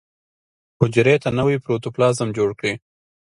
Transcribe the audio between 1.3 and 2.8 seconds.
نوی پروتوپلازم جوړ کړي.